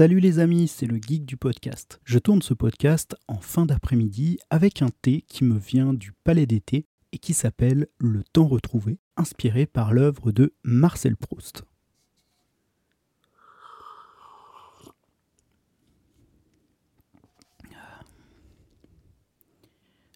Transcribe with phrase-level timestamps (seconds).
[0.00, 2.00] Salut les amis, c'est le geek du podcast.
[2.04, 6.46] Je tourne ce podcast en fin d'après-midi avec un thé qui me vient du Palais
[6.46, 11.64] d'été et qui s'appelle Le temps retrouvé, inspiré par l'œuvre de Marcel Proust.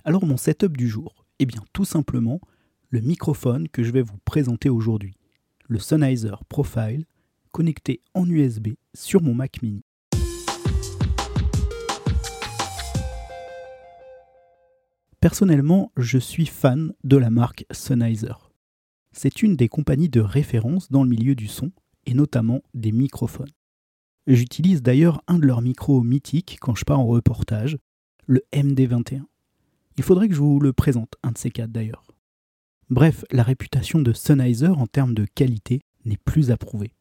[0.03, 2.41] Alors mon setup du jour Eh bien tout simplement
[2.89, 5.19] le microphone que je vais vous présenter aujourd'hui,
[5.69, 7.05] le Sennheiser Profile
[7.55, 9.85] connecté en USB sur mon Mac mini.
[15.21, 18.35] Personnellement, je suis fan de la marque Sennheiser.
[19.13, 21.71] C'est une des compagnies de référence dans le milieu du son,
[22.07, 23.53] et notamment des microphones.
[24.27, 27.79] J'utilise d'ailleurs un de leurs micros mythiques quand je pars en reportage,
[28.27, 29.23] le MD21.
[29.97, 32.05] Il faudrait que je vous le présente, un de ces quatre d'ailleurs.
[32.91, 36.95] Bref, la réputation de Sennheiser en termes de qualité n'est plus approuvée.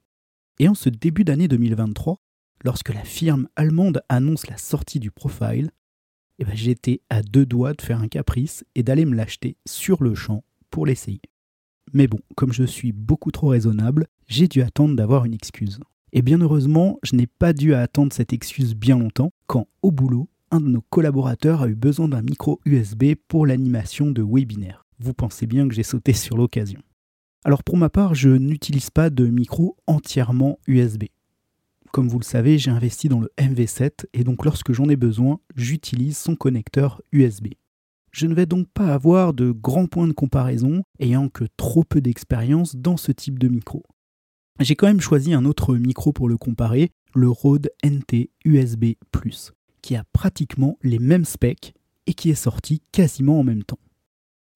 [0.59, 2.19] Et en ce début d'année 2023,
[2.63, 5.71] lorsque la firme allemande annonce la sortie du Profile,
[6.39, 10.03] eh ben, j'étais à deux doigts de faire un caprice et d'aller me l'acheter sur
[10.03, 11.21] le champ pour l'essayer.
[11.91, 15.79] Mais bon, comme je suis beaucoup trop raisonnable, j'ai dû attendre d'avoir une excuse.
[16.11, 20.29] Et bien heureusement, je n'ai pas dû attendre cette excuse bien longtemps, quand au boulot,
[20.51, 24.85] un de nos collaborateurs a eu besoin d'un micro USB pour l'animation de webinaire.
[24.99, 26.79] Vous pensez bien que j'ai sauté sur l'occasion.
[27.45, 31.05] Alors pour ma part, je n'utilise pas de micro entièrement USB.
[31.91, 35.39] Comme vous le savez, j'ai investi dans le MV7 et donc lorsque j'en ai besoin,
[35.55, 37.47] j'utilise son connecteur USB.
[38.11, 41.99] Je ne vais donc pas avoir de grands points de comparaison ayant que trop peu
[41.99, 43.83] d'expérience dans ce type de micro.
[44.59, 48.83] J'ai quand même choisi un autre micro pour le comparer, le Rode NT USB⁇
[49.81, 51.73] qui a pratiquement les mêmes specs
[52.07, 53.79] et qui est sorti quasiment en même temps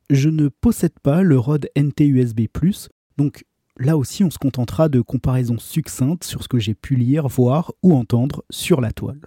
[0.09, 2.41] je ne possède pas le Rode NT USB⁇
[3.17, 3.43] donc
[3.77, 7.73] là aussi on se contentera de comparaisons succinctes sur ce que j'ai pu lire, voir
[7.83, 9.21] ou entendre sur la toile.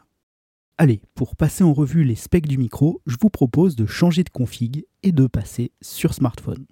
[0.79, 4.31] Allez, pour passer en revue les specs du micro, je vous propose de changer de
[4.31, 6.65] config et de passer sur smartphone.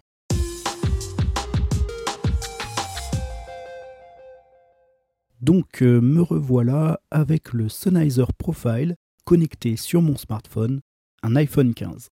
[5.42, 10.80] Donc euh, me revoilà avec le Sennheiser Profile connecté sur mon smartphone,
[11.22, 12.08] un iPhone 15.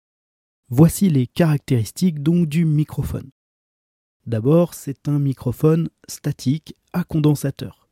[0.69, 3.31] Voici les caractéristiques donc du microphone.
[4.27, 7.89] D'abord, c'est un microphone statique à condensateur.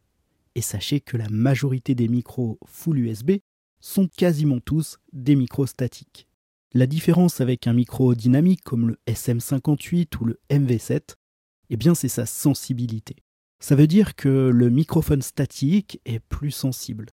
[0.57, 3.34] Et sachez que la majorité des micros full USB
[3.79, 6.27] sont quasiment tous des micros statiques.
[6.73, 11.15] La différence avec un micro dynamique comme le SM58 ou le MV7,
[11.71, 13.15] eh bien c'est sa sensibilité.
[13.61, 17.07] Ça veut dire que le microphone statique est plus sensible.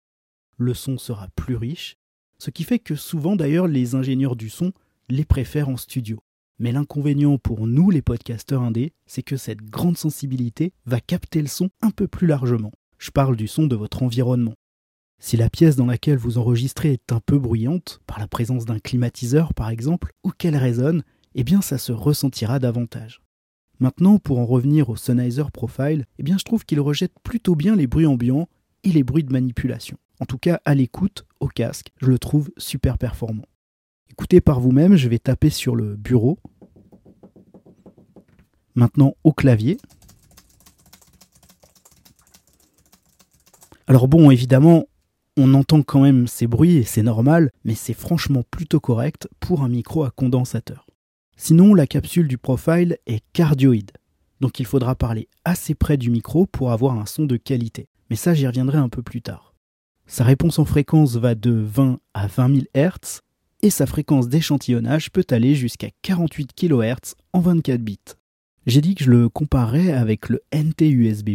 [0.56, 1.96] Le son sera plus riche,
[2.38, 4.72] ce qui fait que souvent d'ailleurs les ingénieurs du son
[5.08, 6.18] les préfèrent en studio.
[6.58, 11.46] Mais l'inconvénient pour nous, les podcasteurs indés, c'est que cette grande sensibilité va capter le
[11.46, 12.72] son un peu plus largement.
[12.98, 14.54] Je parle du son de votre environnement.
[15.20, 18.78] Si la pièce dans laquelle vous enregistrez est un peu bruyante, par la présence d'un
[18.78, 21.02] climatiseur par exemple, ou qu'elle résonne,
[21.34, 23.20] eh bien ça se ressentira davantage.
[23.80, 27.76] Maintenant, pour en revenir au Sennheiser Profile, eh bien je trouve qu'il rejette plutôt bien
[27.76, 28.48] les bruits ambiants
[28.82, 29.96] et les bruits de manipulation.
[30.20, 33.46] En tout cas, à l'écoute, au casque, je le trouve super performant.
[34.10, 36.38] Écoutez par vous-même, je vais taper sur le bureau.
[38.74, 39.78] Maintenant au clavier.
[43.86, 44.84] Alors bon, évidemment,
[45.36, 49.62] on entend quand même ces bruits et c'est normal, mais c'est franchement plutôt correct pour
[49.62, 50.86] un micro à condensateur.
[51.36, 53.92] Sinon, la capsule du profile est cardioïde,
[54.40, 57.88] donc il faudra parler assez près du micro pour avoir un son de qualité.
[58.10, 59.54] Mais ça, j'y reviendrai un peu plus tard.
[60.06, 63.20] Sa réponse en fréquence va de 20 à 20 000 Hz
[63.62, 67.98] et sa fréquence d'échantillonnage peut aller jusqu'à 48 kHz en 24 bits.
[68.66, 71.30] J'ai dit que je le comparais avec le NT USB+,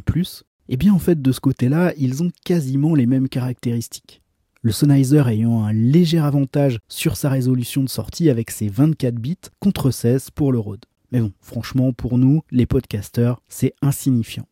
[0.70, 4.22] et bien en fait de ce côté-là, ils ont quasiment les mêmes caractéristiques.
[4.62, 9.36] Le Sennheiser ayant un léger avantage sur sa résolution de sortie avec ses 24 bits
[9.60, 10.86] contre 16 pour le Rode.
[11.12, 14.48] Mais bon, franchement, pour nous, les podcasters, c'est insignifiant.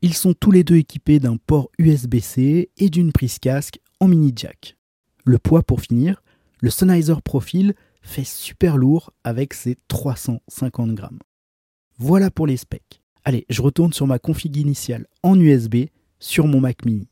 [0.00, 4.32] Ils sont tous les deux équipés d'un port USB-C et d'une prise casque en mini
[4.34, 4.76] jack.
[5.24, 6.22] Le poids pour finir,
[6.64, 11.18] le Sennheiser Profile fait super lourd avec ses 350 grammes.
[11.98, 13.02] Voilà pour les specs.
[13.22, 15.88] Allez, je retourne sur ma config initiale en USB
[16.20, 17.06] sur mon Mac mini.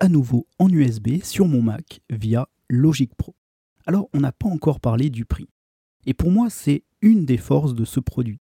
[0.00, 3.36] À nouveau en USB sur mon Mac via Logic Pro.
[3.86, 5.46] Alors, on n'a pas encore parlé du prix.
[6.04, 8.40] Et pour moi, c'est une des forces de ce produit.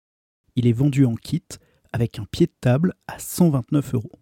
[0.55, 1.43] Il est vendu en kit
[1.93, 4.21] avec un pied de table à 129 euros.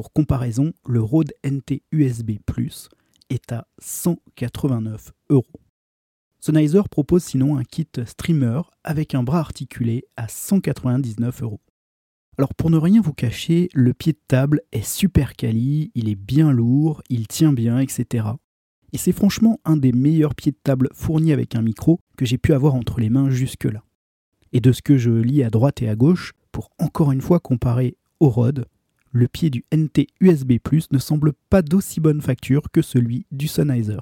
[0.00, 2.88] Pour comparaison, le Rode NT USB Plus
[3.28, 5.60] est à 189 euros.
[6.38, 11.60] Sennheiser propose sinon un kit streamer avec un bras articulé à 199 euros.
[12.38, 16.14] Alors pour ne rien vous cacher, le pied de table est super quali, il est
[16.14, 18.28] bien lourd, il tient bien, etc.
[18.94, 22.38] Et c'est franchement un des meilleurs pieds de table fournis avec un micro que j'ai
[22.38, 23.84] pu avoir entre les mains jusque-là.
[24.54, 27.38] Et de ce que je lis à droite et à gauche, pour encore une fois
[27.38, 28.64] comparer au Rode,
[29.12, 33.48] le pied du NT USB Plus ne semble pas d'aussi bonne facture que celui du
[33.48, 34.00] Sennheiser.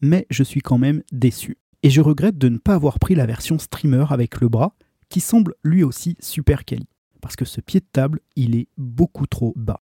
[0.00, 1.58] Mais je suis quand même déçu.
[1.82, 4.74] Et je regrette de ne pas avoir pris la version streamer avec le bras,
[5.08, 6.88] qui semble lui aussi super quali.
[7.20, 9.82] Parce que ce pied de table, il est beaucoup trop bas.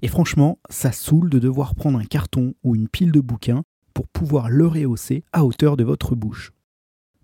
[0.00, 3.64] Et franchement, ça saoule de devoir prendre un carton ou une pile de bouquins
[3.94, 6.52] pour pouvoir le rehausser à hauteur de votre bouche.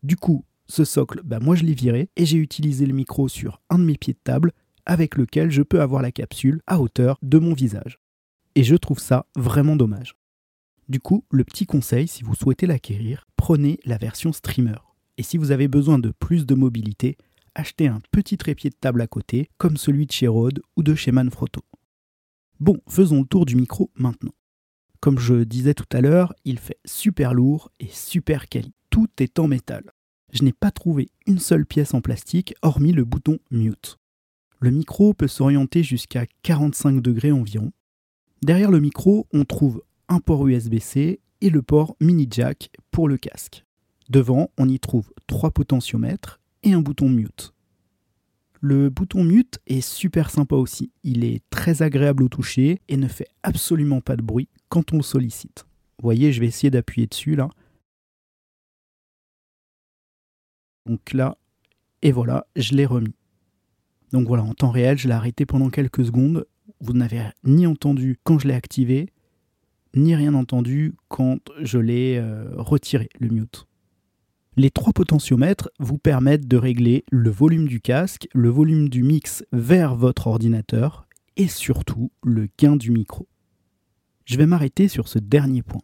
[0.03, 3.61] Du coup, ce socle, bah moi je l'ai viré et j'ai utilisé le micro sur
[3.71, 4.53] un de mes pieds de table
[4.89, 8.01] avec lequel je peux avoir la capsule à hauteur de mon visage.
[8.57, 10.17] Et je trouve ça vraiment dommage.
[10.89, 14.79] Du coup, le petit conseil, si vous souhaitez l'acquérir, prenez la version streamer.
[15.19, 17.19] Et si vous avez besoin de plus de mobilité,
[17.55, 20.95] achetez un petit trépied de table à côté, comme celui de chez Rode ou de
[20.95, 21.63] chez Manfrotto.
[22.59, 24.35] Bon, faisons le tour du micro maintenant.
[25.01, 28.73] Comme je disais tout à l'heure, il fait super lourd et super quali.
[28.91, 29.85] Tout est en métal.
[30.33, 33.99] Je n'ai pas trouvé une seule pièce en plastique hormis le bouton mute.
[34.61, 37.73] Le micro peut s'orienter jusqu'à 45 degrés environ.
[38.43, 43.19] Derrière le micro, on trouve un port USB-C et le port mini jack pour le
[43.19, 43.65] casque.
[44.09, 47.53] Devant, on y trouve trois potentiomètres et un bouton mute.
[48.61, 50.91] Le bouton mute est super sympa aussi.
[51.05, 54.97] Il est très agréable au toucher et ne fait absolument pas de bruit quand on
[54.97, 55.67] le sollicite.
[55.99, 57.49] Vous voyez, je vais essayer d'appuyer dessus là.
[60.87, 61.39] Donc là,
[62.03, 63.15] et voilà, je l'ai remis.
[64.13, 66.47] Donc voilà, en temps réel, je l'ai arrêté pendant quelques secondes.
[66.81, 69.11] Vous n'avez ni entendu quand je l'ai activé,
[69.95, 73.67] ni rien entendu quand je l'ai euh, retiré, le mute.
[74.57, 79.45] Les trois potentiomètres vous permettent de régler le volume du casque, le volume du mix
[79.53, 81.07] vers votre ordinateur
[81.37, 83.29] et surtout le gain du micro.
[84.25, 85.83] Je vais m'arrêter sur ce dernier point.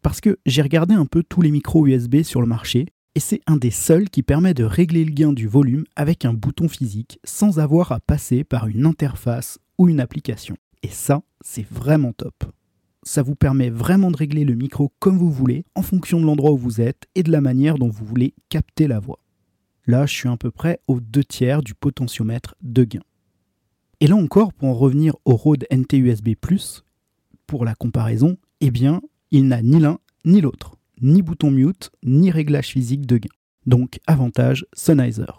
[0.00, 3.40] Parce que j'ai regardé un peu tous les micros USB sur le marché et c'est
[3.46, 7.20] un des seuls qui permet de régler le gain du volume avec un bouton physique
[7.22, 10.56] sans avoir à passer par une interface ou une application.
[10.82, 12.44] Et ça, c'est vraiment top.
[13.04, 16.52] Ça vous permet vraiment de régler le micro comme vous voulez, en fonction de l'endroit
[16.52, 19.20] où vous êtes et de la manière dont vous voulez capter la voix.
[19.86, 23.02] Là, je suis à peu près aux deux tiers du potentiomètre de gain.
[24.00, 26.30] Et là encore, pour en revenir au Rode NT-USB+,
[27.46, 32.30] pour la comparaison, eh bien, il n'a ni l'un ni l'autre ni bouton mute, ni
[32.30, 33.28] réglage physique de gain.
[33.66, 35.32] Donc avantage Sennheiser.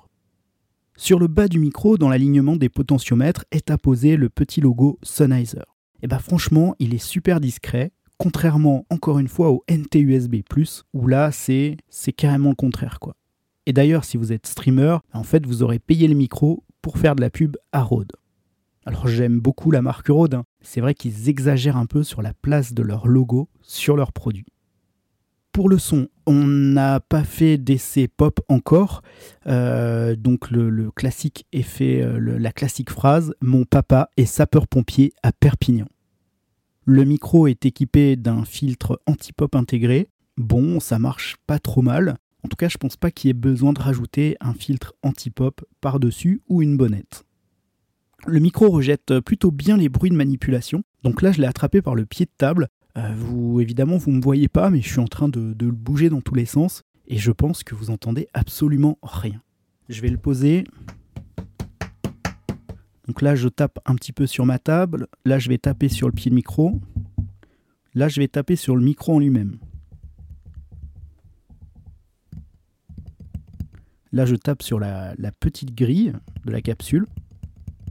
[0.96, 5.66] Sur le bas du micro, dans l'alignement des potentiomètres, est apposé le petit logo Sennheiser.
[6.04, 10.36] Et bah franchement, il est super discret, contrairement encore une fois au NT-USB+,
[10.94, 11.78] où là c'est
[12.16, 13.16] carrément le contraire quoi.
[13.66, 17.16] Et d'ailleurs, si vous êtes streamer, en fait, vous aurez payé le micro pour faire
[17.16, 18.12] de la pub à Rode.
[18.86, 20.44] Alors j'aime beaucoup la marque Rode, hein.
[20.62, 24.46] c'est vrai qu'ils exagèrent un peu sur la place de leur logo sur leurs produits.
[25.56, 29.04] Pour le son, on n'a pas fait d'essai pop encore.
[29.48, 35.88] Euh, donc le, classique effet, euh, la classique phrase Mon papa est sapeur-pompier à Perpignan.
[36.84, 40.10] Le micro est équipé d'un filtre anti-pop intégré.
[40.36, 42.18] Bon, ça marche pas trop mal.
[42.44, 45.64] En tout cas, je pense pas qu'il y ait besoin de rajouter un filtre anti-pop
[45.80, 47.24] par-dessus ou une bonnette.
[48.28, 50.84] Le micro rejette plutôt bien les bruits de manipulation.
[51.04, 54.22] Donc là, je l'ai attrapé par le pied de table vous, évidemment, vous ne me
[54.22, 57.18] voyez pas, mais je suis en train de, le bouger dans tous les sens et
[57.18, 59.42] je pense que vous entendez absolument rien.
[59.90, 60.64] Je vais le poser.
[63.08, 65.08] Donc là, je tape un petit peu sur ma table.
[65.26, 66.80] Là, je vais taper sur le pied de micro.
[67.94, 69.58] Là, je vais taper sur le micro en lui-même.
[74.12, 76.14] Là, je tape sur la, petite grille
[76.46, 77.06] de la capsule.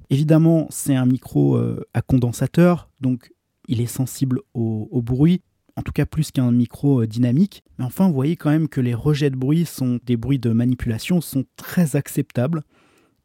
[0.09, 3.34] Évidemment, c'est un micro euh, à condensateur, donc
[3.69, 5.43] il est sensible au, bruit,
[5.77, 7.65] en tout cas plus qu'un micro euh, dynamique.
[7.79, 10.51] Mais enfin, vous voyez quand même que les rejets de bruit sont des bruits de
[10.51, 12.63] manipulation sont très acceptables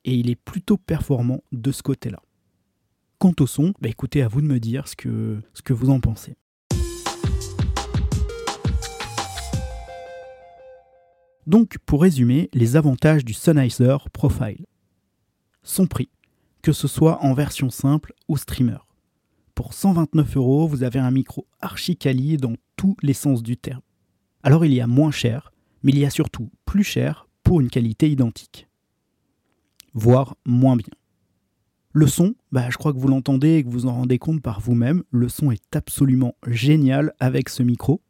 [0.06, 2.22] et il est plutôt performant de ce côté-là.
[3.18, 5.42] Quant au son, bah écoutez, à vous de me dire ce que,
[5.74, 6.36] vous en pensez.
[11.46, 14.66] Donc, pour résumer, les avantages du Sennheiser Profile.
[15.64, 16.10] Son prix,
[16.62, 18.78] que ce soit en version simple ou streamer
[19.60, 23.82] pour 129 euros, vous avez un micro archi quali dans tous les sens du terme.
[24.42, 25.52] Alors il y a moins cher,
[25.84, 28.70] mais il y a surtout plus cher pour une qualité identique.
[29.94, 30.94] Voire moins bien.
[31.92, 34.62] Le son, bah, je crois que vous l'entendez et que vous en rendez compte par
[34.62, 38.02] vous-même, le son est absolument génial avec ce micro.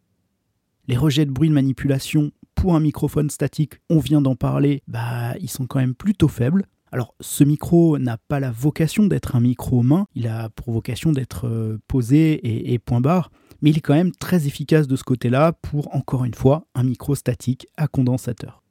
[0.88, 5.36] Les rejets de bruit de manipulation pour un microphone statique, on vient d'en parler, bah,
[5.40, 6.68] ils sont quand même plutôt faibles.
[6.92, 11.12] Alors ce micro n'a pas la vocation d'être un micro main, il a pour vocation
[11.12, 13.32] d'être euh, posé et, point barre,
[13.62, 16.84] mais il est quand même très efficace de ce côté-là pour, encore une fois, un
[16.84, 18.64] micro statique à condensateur.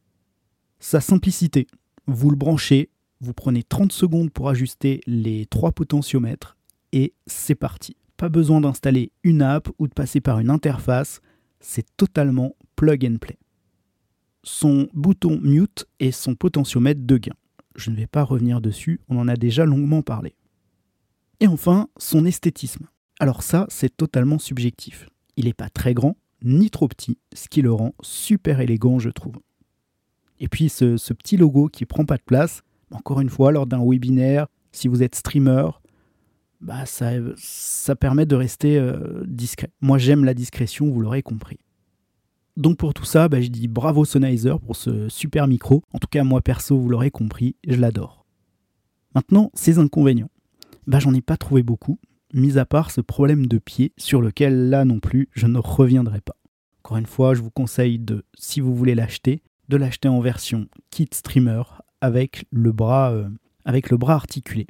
[0.80, 1.66] Sa simplicité,
[2.06, 6.56] vous le branchez, vous prenez 30 secondes pour ajuster les trois potentiomètres
[6.92, 7.96] et c'est parti.
[8.16, 11.20] Pas besoin d'installer une app ou de passer par une interface,
[11.60, 13.38] c'est totalement plug and play.
[14.42, 17.34] Son bouton mute et son potentiomètre de gain.
[17.78, 20.34] Je ne vais pas revenir dessus, on en a déjà longuement parlé.
[21.38, 22.88] Et enfin, son esthétisme.
[23.20, 25.08] Alors ça, c'est totalement subjectif.
[25.36, 29.10] Il n'est pas très grand, ni trop petit, ce qui le rend super élégant, je
[29.10, 29.36] trouve.
[30.40, 33.84] Et puis ce, petit logo qui prend pas de place, encore une fois, lors d'un
[33.84, 35.68] webinaire, si vous êtes streamer,
[36.60, 39.70] bah ça, permet de rester euh, discret.
[39.80, 41.60] Moi j'aime la discrétion, vous l'aurez compris.
[42.58, 45.84] Donc pour tout ça, bah, je dis bravo Sennheiser pour ce super micro.
[45.92, 48.26] En tout cas, moi perso, vous l'aurez compris, je l'adore.
[49.14, 50.30] Maintenant, ces inconvénients.
[50.88, 52.00] Bah, j'en ai pas trouvé beaucoup,
[52.34, 56.20] mis à part ce problème de pied sur lequel là non plus je ne reviendrai
[56.20, 56.34] pas.
[56.82, 60.66] Encore une fois, je vous conseille de, si vous voulez l'acheter, de l'acheter en version
[60.90, 61.62] kit streamer
[62.00, 63.28] avec le bras, euh,
[63.66, 64.66] avec le bras articulé.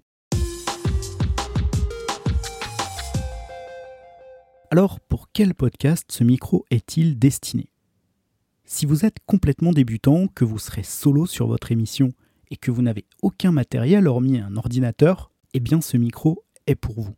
[4.71, 7.71] Alors, pour quel podcast ce micro est-il destiné?
[8.70, 12.12] Si vous êtes complètement débutant, que vous serez solo sur votre émission
[12.50, 17.00] et que vous n'avez aucun matériel hormis un ordinateur, eh bien ce micro est pour
[17.00, 17.14] vous.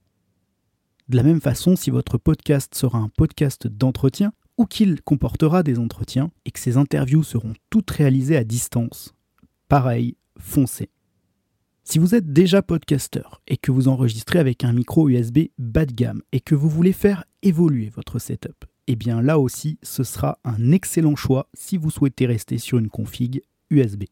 [1.09, 5.80] De la même façon, si votre podcast sera un podcast d'entretien ou qu'il comportera des
[5.80, 9.12] entretiens et que ces interviews seront toutes réalisées à distance,
[9.66, 10.88] pareil, foncez.
[11.83, 15.95] Si vous êtes déjà podcasteur et que vous enregistrez avec un micro USB bas de
[15.95, 20.41] gamme et que vous voulez faire évoluer votre setup, eh bien là aussi ce sera
[20.43, 24.03] un excellent choix si vous souhaitez rester sur une config USB.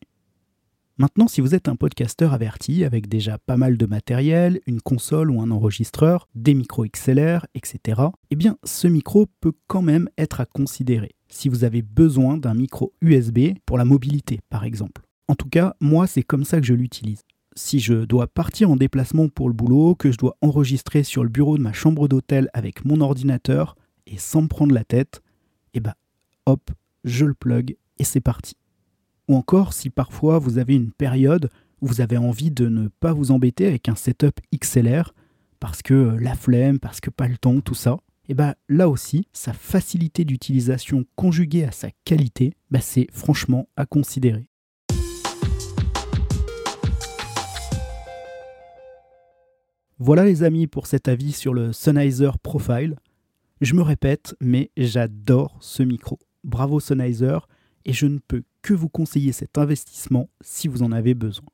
[0.98, 5.32] Maintenant, si vous êtes un podcasteur averti avec déjà pas mal de matériel, une console
[5.32, 10.40] ou un enregistreur, des micros XLR, etc., eh bien ce micro peut quand même être
[10.40, 15.02] à considérer si vous avez besoin d'un micro USB pour la mobilité par exemple.
[15.26, 17.22] En tout cas, moi c'est comme ça que je l'utilise
[17.56, 21.28] si je dois partir en déplacement pour le boulot, que je dois enregistrer sur le
[21.28, 23.74] bureau de ma chambre d'hôtel avec mon ordinateur
[24.08, 25.22] et sans me prendre la tête,
[25.74, 25.94] et eh bah
[26.46, 26.70] ben, hop,
[27.04, 28.56] je le plug et c'est parti.
[29.28, 31.50] Ou encore si parfois vous avez une période
[31.80, 35.14] où vous avez envie de ne pas vous embêter avec un setup XLR
[35.60, 37.98] parce que euh, la flemme, parce que pas le temps, tout ça,
[38.30, 43.68] et eh bah là aussi, sa facilité d'utilisation conjuguée à sa qualité, bah c'est franchement
[43.76, 44.46] à considérer.
[49.98, 52.96] Voilà les amis pour cet avis sur le Sennheiser Profile.
[53.60, 56.18] Je me répète, mais j'adore ce micro.
[56.44, 57.38] Bravo Sennheiser,
[57.84, 61.48] et je ne peux que vous conseiller cet investissement si vous en avez besoin.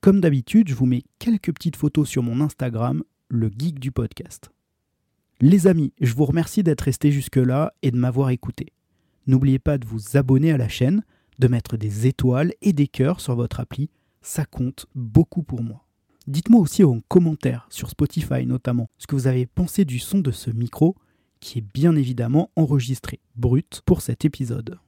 [0.00, 4.50] Comme d'habitude, je vous mets quelques petites photos sur mon Instagram, le geek du podcast.
[5.40, 8.66] Les amis, je vous remercie d'être restés jusque-là et de m'avoir écouté.
[9.26, 11.02] N'oubliez pas de vous abonner à la chaîne,
[11.38, 13.88] de mettre des étoiles et des cœurs sur votre appli,
[14.20, 15.86] ça compte beaucoup pour moi.
[16.26, 20.30] Dites-moi aussi en commentaire, sur Spotify notamment, ce que vous avez pensé du son de
[20.30, 20.96] ce micro,
[21.40, 24.78] qui est bien évidemment enregistré brut pour cet épisode.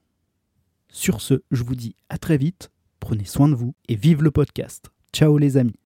[0.89, 4.31] Sur ce, je vous dis à très vite, prenez soin de vous et vive le
[4.31, 4.91] podcast.
[5.13, 5.82] Ciao les amis